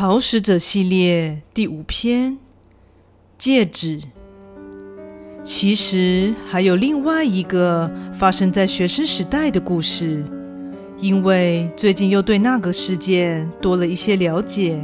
[0.00, 2.38] 草食者系列第五篇：
[3.36, 4.00] 戒指。
[5.44, 10.24] 其实还有另外一个发生在学生时代的故事，
[10.96, 14.80] 因为最近又对那个事件多了一些了解，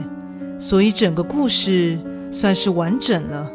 [0.59, 1.99] 所以整个故事
[2.31, 3.51] 算是完整了。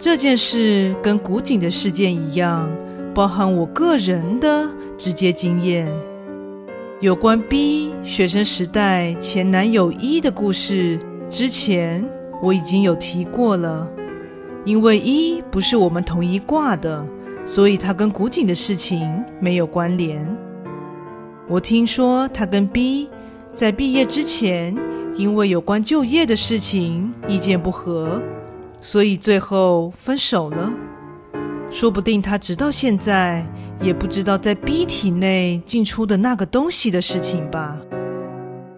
[0.00, 2.68] 这件事跟古井的事件一样，
[3.14, 5.86] 包含我个人的直接经验。
[7.04, 10.98] 有关 B 学生时代前男友 E 的故事，
[11.28, 12.02] 之前
[12.40, 13.86] 我已经有提过了。
[14.64, 17.06] 因为 E 不是我们同一挂的，
[17.44, 20.26] 所以他跟古井的事情没有关联。
[21.46, 23.10] 我听说他跟 B
[23.52, 24.74] 在毕业之前，
[25.14, 28.18] 因为有关就业的事情意见不合，
[28.80, 30.72] 所以最后分手了。
[31.74, 33.44] 说不定他直到现在
[33.82, 37.76] 也不知道在 B 体内进出的那个东西的事情吧。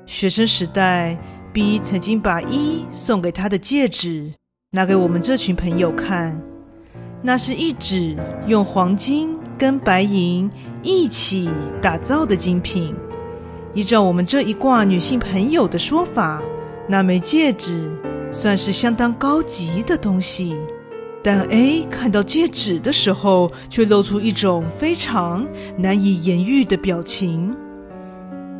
[0.06, 1.14] 学生时代
[1.52, 4.32] ，B 曾经把 E 送给他的戒指。
[4.70, 6.40] 拿给我们这群朋友看，
[7.20, 10.50] 那是一指用黄金跟白银
[10.82, 11.50] 一起
[11.82, 12.94] 打造的精品。
[13.74, 16.42] 依照我们这一挂女性朋友的说法，
[16.88, 17.94] 那枚戒指
[18.30, 20.56] 算是相当高级的东西。
[21.26, 25.44] 但 A 看到戒指的时候，却露出一种非常
[25.76, 27.52] 难以言喻的表情。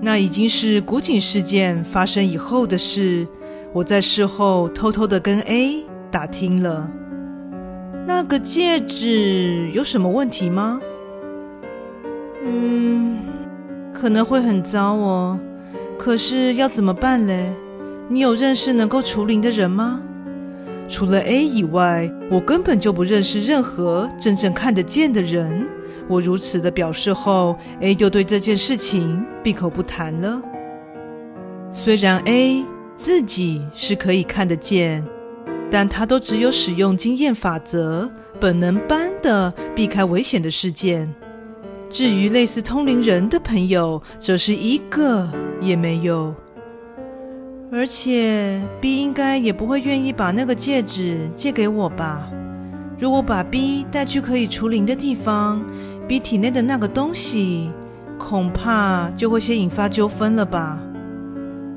[0.02, 3.24] 那已经是古井事件发生以后的事。
[3.72, 5.84] 我在事后偷偷的跟 A。
[6.10, 6.90] 打听了，
[8.04, 10.80] 那个戒指有什么问题吗？
[12.44, 13.18] 嗯，
[13.92, 15.38] 可能会很糟哦。
[15.96, 17.52] 可是要怎么办嘞？
[18.08, 20.00] 你有认识能够除灵的人吗？
[20.88, 25.66] 除了 A 以外，我根本就不认识任何真正看得见的人。
[26.08, 30.40] 我如此的表示后，A 就对这件事情闭口不谈了。
[31.72, 32.64] 虽然 A
[32.96, 35.04] 自己是可以看得见。
[35.68, 38.08] 但他都只有使用经验法则，
[38.38, 41.12] 本能般的避开危险的事件。
[41.90, 45.28] 至于类似通灵人的朋友，则是一个
[45.60, 46.32] 也没有。
[47.76, 52.26] 而且 B 应该也不会愿意把那个戒指借给我吧？
[52.98, 55.62] 如果把 B 带去可以除灵的地方
[56.08, 57.70] ，B 体内的那个东西，
[58.18, 60.80] 恐怕就会先引发纠纷了吧？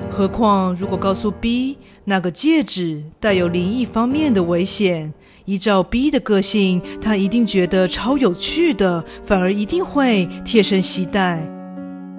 [0.10, 1.78] 何况如果告诉 B。
[2.06, 11.46] 那个戒指带有灵异方面的危险，依照 B 的个性，他一定觉得超有趣的，反而一定会贴身携带。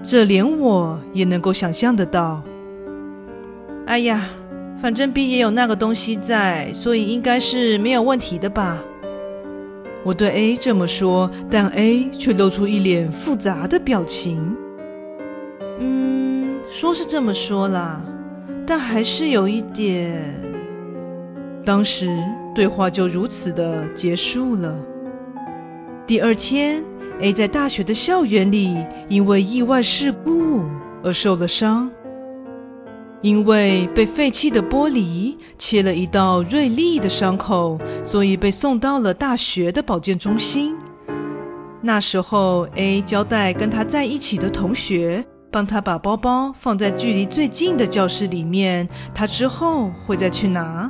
[0.01, 2.41] 这连我也能够想象得到。
[3.91, 4.25] 哎呀，
[4.81, 8.79] 反正 B 也有那个东西在，所以应该是没有问题的吧？
[10.05, 14.55] 我对 A 这么说，但 A 却露出一脸复杂的表情。
[15.81, 18.01] 嗯，说是这么说啦。
[18.65, 20.23] 但还是有一点，
[21.65, 22.17] 当时
[22.55, 24.73] 对话就如此的结束了。
[26.07, 26.85] 第二天
[27.21, 28.77] ，A 在大学的校园里
[29.09, 30.63] 因为意外事故
[31.03, 31.91] 而受了伤，
[33.23, 40.77] 因为被废弃的玻璃切了一道锐利的伤口，所以被送到了大学的保健中心。
[41.83, 45.25] 那时候，A 交代跟他在一起的同学。
[45.53, 50.89] 帮他把包包放在距离最近的教室里面，他之后会再去拿。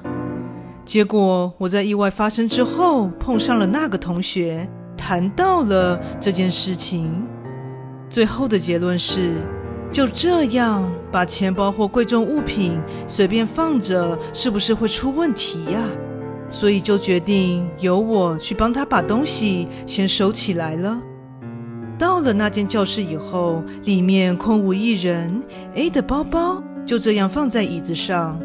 [0.84, 4.68] 结果我在意外发生之后碰上了那个同学，
[4.98, 7.26] 谈到了这件事情。
[8.10, 9.36] 最后的结论是，
[9.92, 15.82] 就这样把钱包或贵重物品随便放着，是不是会出问题呀？
[16.48, 21.00] 所以就决定由我去帮他把东西先收起来了。
[21.98, 25.42] 到了那间教室以后，里面空无一人
[25.74, 28.40] ，A 的包包就这样放在椅子上。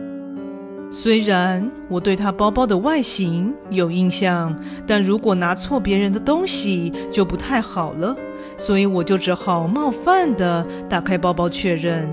[0.91, 8.15] 虽然我对他包包的外形有印象，但如果拿错别人的东西就不太好了，
[8.57, 12.09] 所以我就只好冒犯地打开包包确认。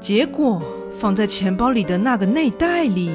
[0.00, 0.62] 结果
[0.98, 3.10] 放在钱包里的那个内袋里，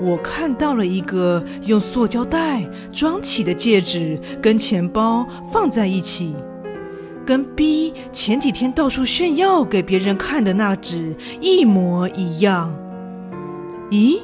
[0.00, 6.34] 我看到了一个用塑胶袋装起的戒指，跟钱包放在一起。
[7.24, 12.74] 跟 B 前几天到处炫耀给别人看的那只一模一样。
[13.90, 14.22] 咦，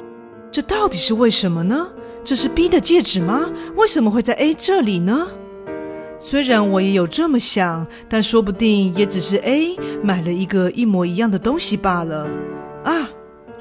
[0.51, 1.87] 这到底是为什么呢？
[2.25, 3.49] 这是 B 的戒指吗？
[3.77, 5.27] 为什么会在 A 这里呢？
[6.19, 12.27] 虽然我也有这么想，但说不定也只是 A 买了一个一模一样的东西罢了。
[12.83, 13.09] 啊，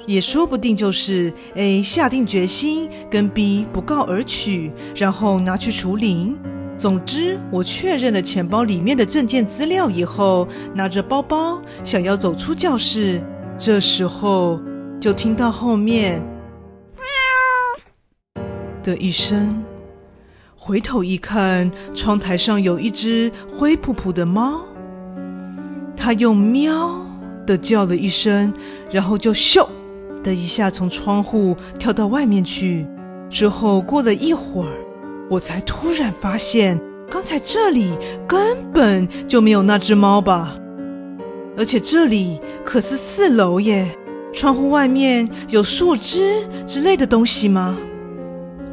[0.06, 6.36] 也说不定就是 A 下定决心跟 B 不告而取，然后拿去除灵。
[6.76, 13.22] 总之，我确认了钱包里面的证件资料以后，拿着包包想要走出教室。
[13.56, 14.60] 这时候
[15.00, 16.22] 就听到后面
[16.94, 17.02] 喵
[18.84, 19.60] 的一声，
[20.60, 24.60] 回头一看，窗台上有一只灰扑扑的猫，
[25.96, 27.00] 它用喵
[27.46, 28.52] 的叫了一声，
[28.90, 29.64] 然后就咻
[30.20, 32.84] 的一下从窗户跳到外面去。
[33.30, 34.72] 之后过了一会儿，
[35.30, 36.78] 我才突然发现，
[37.08, 37.92] 刚才这里
[38.26, 40.58] 根本就没有那只猫吧？
[41.56, 43.96] 而且这里可是四楼耶，
[44.32, 47.76] 窗户外面有树枝之类的东西吗？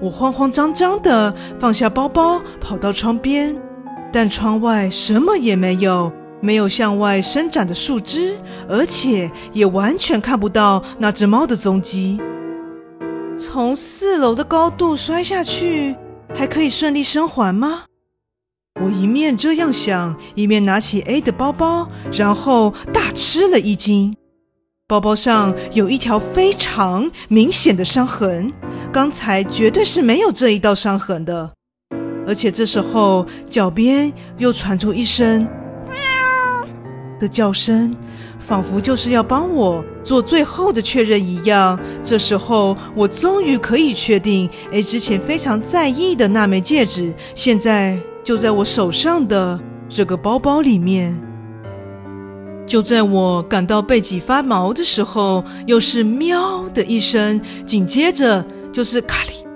[0.01, 3.55] 我慌慌张张的放下包包，跑到窗边，
[4.11, 6.11] 但窗外什么也没有，
[6.41, 8.37] 没有向外伸展的树枝，
[8.67, 12.19] 而且也完全看不到那只猫的踪迹。
[13.37, 15.95] 从四楼的高度摔下去，
[16.33, 17.83] 还可以顺利生还吗？
[18.81, 24.15] 我一面这样想，一面拿起 A 的包包，然后大吃了一惊。
[24.87, 28.53] 包包上有一条非常明显的伤痕，
[28.95, 31.51] 刚才绝对是没有这一道伤痕的。
[32.25, 35.45] 而且这时候脚边又传出一声
[35.85, 35.99] “喵”
[37.19, 37.93] 的叫声。
[38.39, 41.77] 仿佛就是要帮我做最后的确认一样。
[42.01, 49.59] 这时候，我终于可以确定，A 之前非常在意的那枚戒指，现在就在我手上的
[49.89, 51.21] 这个包包里面。
[52.65, 58.45] 就在我感到背脊发毛的时候，又是“喵”的一声，紧接着
[58.75, 59.47] 就是“咔哩”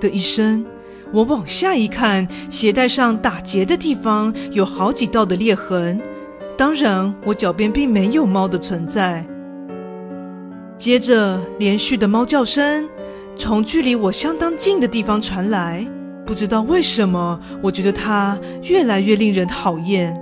[0.00, 0.64] 的一声。
[1.12, 6.00] 我往下一看，鞋带上打结的地方有好几道的裂痕。
[6.56, 9.26] 当然，我脚边并没有猫的存在。
[10.78, 12.88] 接着，连续的猫叫声
[13.36, 15.86] 从距离我相当近的地方传来。
[16.24, 20.18] 不知道为什么，我觉得它越来越令人讨厌。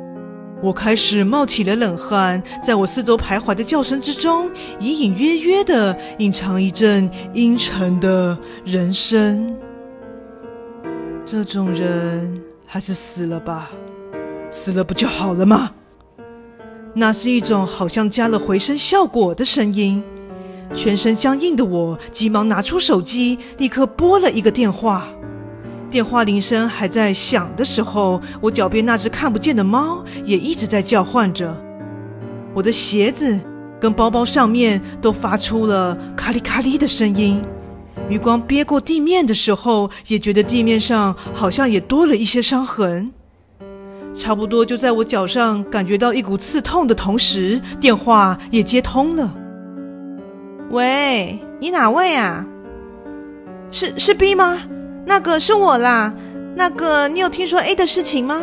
[0.62, 9.56] 我开始冒起了冷汗，在我四周徘徊的叫声之中，隐隐约约地隐藏一阵阴沉的人声。
[11.24, 13.70] 这种人还是死了吧，
[14.50, 15.70] 死了不就好了吗？
[16.92, 20.02] 那是一种好像加了回声效果的声音，
[20.74, 25.06] 全身僵硬的我急忙拿出手机，立刻拨了一个电话。
[25.90, 31.54] 电话铃声还在响的时候，我脚边那只看不见的猫也一直在叫唤着。
[32.54, 33.38] 我的鞋子
[33.80, 37.42] 跟包包上面都发出了咔哩咔哩的声音。
[38.08, 43.12] 余光瞥过地面的时候，也觉得地面上好像也多了一些伤痕。
[44.12, 49.36] 差不多就在我脚上感觉到一股刺痛的同时，电话也接通了。
[50.70, 52.46] 喂，你哪位啊？
[53.70, 54.58] 是是 B 吗？
[55.10, 56.14] 那个是我啦。
[56.54, 58.40] 那个你有听说 A 的事情吗？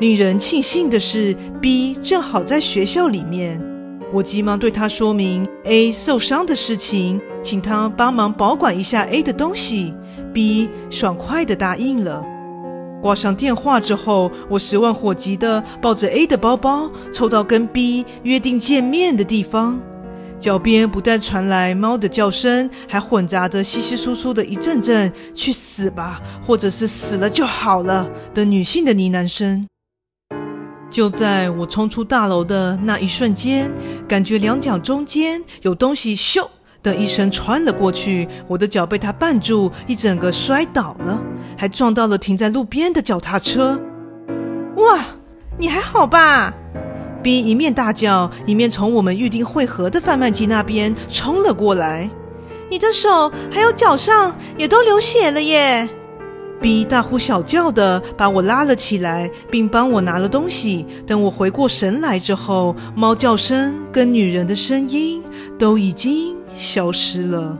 [0.00, 3.62] 令人庆幸的是，B 正好在学校里面。
[4.12, 9.94] 我急忙对他说明 A 受伤的事情，请他帮忙保管一下 A 的东西。
[10.34, 12.24] B 爽快地答应了。
[13.00, 19.78] 挂上电话之后，我十万火急地抱着 A 的包包，凑到跟 B 约定见面的地方。
[20.38, 29.66] 脚边不但传来猫的叫声，还混杂着稀稀疏疏的一阵阵“去死吧”或者是“死了就好了”的女性的呢喃声。
[30.88, 33.70] 就在我冲出大楼的那一瞬间，
[34.06, 36.48] 感觉两脚中间有东西咻
[36.82, 41.22] 的一声穿了过去，我的脚被它绊住，一整个摔倒了。
[41.58, 43.78] 还撞到了停在路边的脚踏车。
[44.76, 45.04] 哇，
[45.58, 46.54] 你还好吧
[47.28, 52.08] ？B 一面大叫，一面从我们预定会合的贩卖机那边冲了过来。
[52.70, 55.86] 你的手还有脚上也都流血了耶
[56.58, 60.86] ！B 大呼小叫的把我拉了起来，并帮我拿了东西。
[61.06, 65.22] 等我回过神来之后，猫叫声跟女人的声音
[65.58, 67.58] 都已经消失了。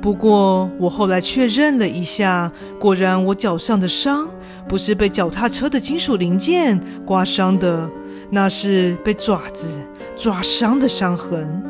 [0.00, 2.50] 不过，我后来确认了一下，
[2.80, 4.26] 果然我脚上的伤
[4.66, 7.90] 不是被脚踏车的金属零件刮伤的，
[8.30, 9.80] 那是被爪子
[10.16, 11.62] 抓伤的伤痕。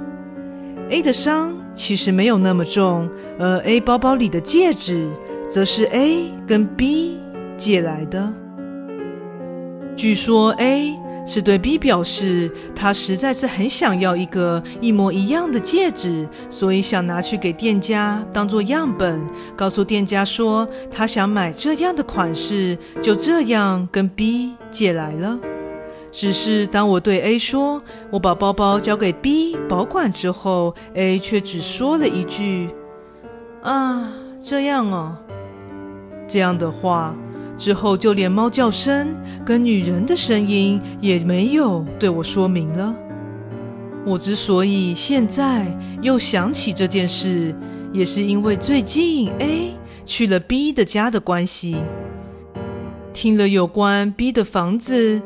[0.90, 5.08] A 的伤其实没有那么重，而 A 包包里的戒指
[5.50, 7.18] 则是 A 跟 B
[7.56, 8.32] 借来的。
[9.96, 10.94] 据说 A。
[11.26, 25.38] 是对 B 表示，他实在是很想要一个一模一样的戒指，所以想拿去给店家当做样本，告诉店家说他想买这样的款式，就这样跟 B 借来了。
[26.10, 32.70] 只是当我对 A 说我把包包交给 B 保管之后，A 却只说了一句
[33.62, 34.12] ：“啊，
[34.42, 35.18] 这样哦。”
[36.26, 37.14] 这样的话。
[37.58, 42.94] 之后，就连猫叫声跟女人的声音也没有对我说明了。
[44.06, 45.66] 我之所以现在
[46.00, 47.52] 又想起这件事，
[47.92, 49.72] 也是因为最近 A
[50.06, 51.76] 去了 B 的家的关系。
[53.12, 55.20] 听了有关 B 的房子、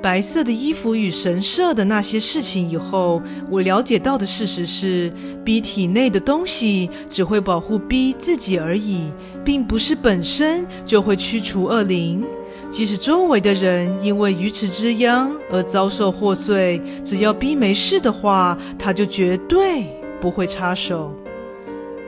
[0.00, 5.12] 白色的衣服与神社的那些事情以后，我了解到的事实是
[5.44, 9.10] ，B 体内的东西只会保护 B 自己而已，
[9.44, 12.24] 并不是本身就会驱除恶灵。
[12.70, 19.84] 即使周围的人因为鱼池之殃而遭受祸祟，只要 B 没事的话，他就绝对
[20.20, 21.12] 不会插手。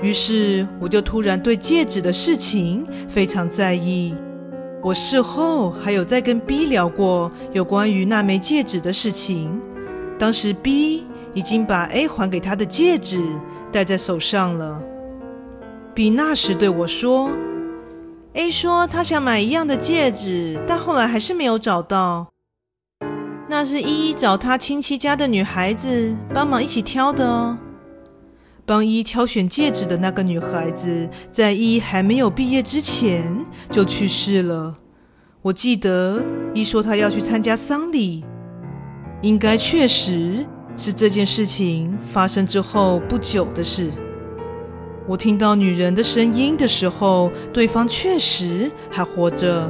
[0.01, 4.15] 于是，我就突然对戒指的事情非常在意。
[4.83, 9.61] 我事后还有在跟 B 聊过有关于那枚戒指的事情，
[10.19, 13.23] 当时 B 已经把 A 还给他的戒指
[13.71, 14.83] 戴在手上了。
[15.93, 17.31] B 那时对我说
[18.33, 22.29] ：“A 说他想买一样的戒指，但后来还是没有找到。
[23.49, 27.59] 那是依依找他亲戚家的女孩子帮忙一起挑的哦。
[28.71, 34.73] 帮一挑选戒指的那个女孩子，在一还没有毕业之前就去世了。
[35.43, 36.23] 我记得
[36.55, 38.23] 一说她要去参加丧礼，
[39.23, 40.47] 应该确实
[40.77, 43.91] 是这件事情发生之后不久的事。
[45.09, 49.69] 我听到女人的声音的时候，对方确实还活着，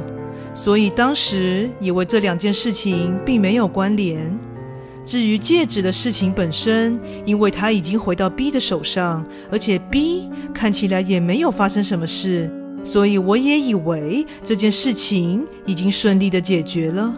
[0.53, 4.39] 所以当时以为这两件事情并没有关联。
[5.03, 12.49] 至于戒指的事情本身，因为它已经回到 B 的手上，而且 B 看起来也没有发生什么事，
[12.83, 17.13] 所以我也以为这件事情已经顺利的解决了。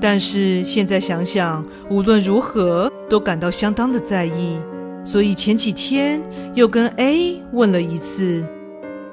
[0.00, 4.58] 但是现在想想，无论如何都感到相当的在意，
[5.02, 6.22] 所以前几天
[6.54, 8.44] 又跟 A 问了一次。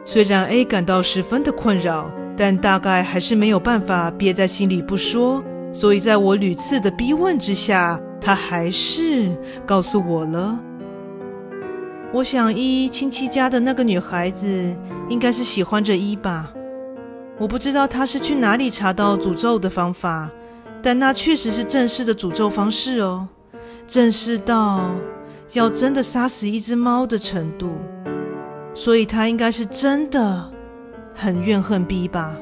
[0.04, 5.44] 虽然 A 感到十分的困扰，但大概还是没有办法憋在心里不说。
[5.75, 9.29] 所以，在我屡次的逼问之下，他还是
[9.65, 10.58] 告诉我了。
[12.13, 14.74] 我想，依依亲戚家的那个女孩子
[15.10, 16.50] 应该是喜欢着依吧。
[17.38, 20.32] 我不知道她是去哪里查到诅咒的方法，
[20.82, 23.27] 但那确实是正式的诅咒方式哦，
[23.86, 24.91] 正式到
[25.51, 27.67] 要真的杀死一只猫的程度。
[28.74, 30.50] 所以，她应该是真的
[31.13, 32.34] 很怨恨逼吧。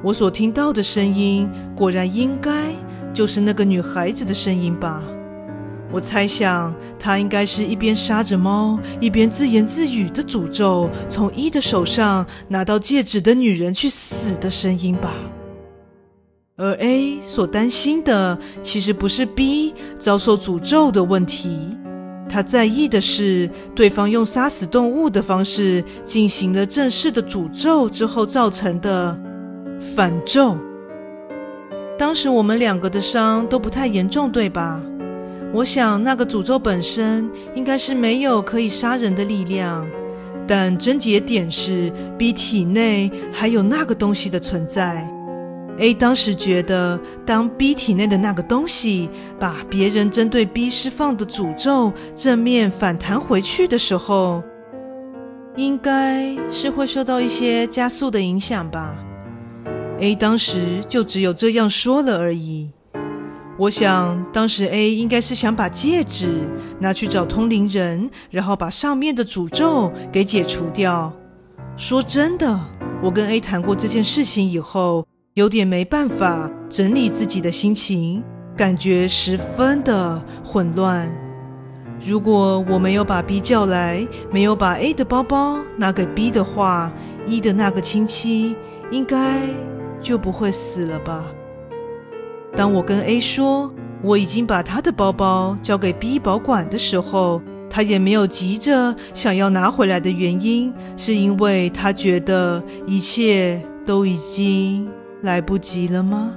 [0.00, 2.72] 我所听到的声音，果然应该
[3.12, 5.02] 就是那个女孩子的声音吧？
[5.90, 15.12] 我猜想，她应该是一边杀着猫，一边自言自语的诅咒从一的手上拿到戒指的女人去死的声音吧。
[16.56, 21.76] 而 A 所担心的，其实不是 B 遭受诅咒的问题，
[22.28, 29.18] 他在意的是对方用杀死动物的方式进行了正式的诅咒之后造成的。
[29.80, 30.56] 反咒。
[31.98, 34.80] 当时我们两个的伤都不太严重，对吧？
[35.52, 39.86] 我想那个诅咒本身应该是没有可以杀人的力量，
[40.46, 45.08] 但症结点是 B 体内还有那个东西的存在。
[45.78, 49.08] A 当时觉得，当 B 体内的那个东西
[49.38, 54.42] 把别人针对 B 释放的诅咒正面反弹回去的时候，
[55.56, 58.94] 应该是会受到一些加速的影响吧。
[60.00, 62.70] A 当时就只有这样说了而已。
[63.58, 71.12] 我想，当时 A 应该是想把戒指拿去找通灵人，然后把上面的诅咒给解除掉。
[71.76, 72.60] 说真的，
[73.02, 78.22] 我跟 A 谈过这件事情以后，有点没办法整理自己的心情，
[78.56, 81.12] 感觉十分的混乱。
[82.06, 86.92] 如果我没有把 B 叫来，没有把 A 的包包拿给 B 的话
[87.26, 88.54] ，E 的那个亲戚
[88.92, 89.40] 应该。
[90.00, 91.26] 就不会死了吧？
[92.56, 104.88] 当我跟 A 说我已经把他的包包交给 B 保管的时候，他也没有急着想要拿回来的原因，是因为他觉得一切都已经
[105.22, 106.32] 来不及了吗？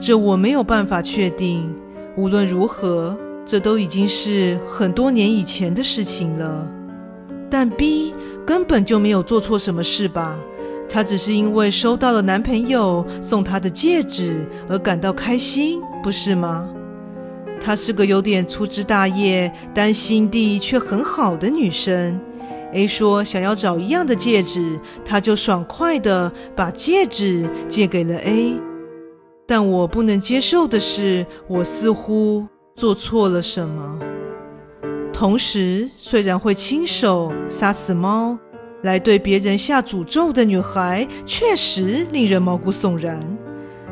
[0.00, 1.74] 这我没有办法确定。
[2.16, 6.68] 无论如何，这都已经是很多年以前的事情了。
[7.50, 8.14] 但 B
[8.46, 10.38] 根本就没有做错什么事吧？
[10.88, 16.68] 她只是因为收到了男朋友送她的戒指而感到开心，不是吗？
[17.60, 22.20] 她是个有点粗枝大叶，但心地却很好的女生。
[22.72, 28.54] A 说想要找一样的戒指，她就爽快地把戒指借给了 A。
[29.46, 33.98] 但我不能接受的是，我似乎做错了什么。
[35.12, 38.36] 同时，虽然会亲手杀死猫。
[38.84, 43.18] 来对别人下诅咒的女孩确实令人毛骨悚然，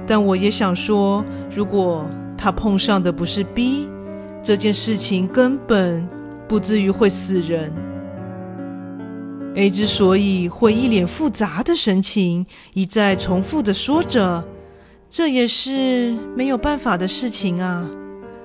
[0.06, 2.06] 但我也想说，如果
[2.36, 3.88] 她碰上的不是 B，
[4.42, 6.06] 这件事情根本
[6.46, 7.72] 不至于会死人。
[9.54, 12.44] A 之所以会一脸复杂的神情，
[12.74, 14.44] 一再重复的说着
[15.08, 17.88] “这也是没有办法的事情啊”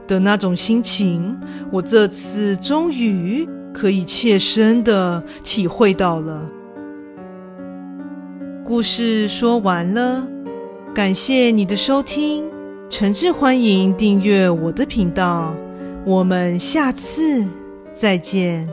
[0.08, 1.38] 的那种心情，
[1.72, 6.50] 我这次终于可以切身的体会到了。
[8.66, 10.28] 故事说完了，
[10.96, 12.44] 感谢你的收听，
[12.90, 15.54] 诚挚欢迎订阅我的频道，
[16.04, 17.46] 我们下次
[17.94, 18.68] 再见。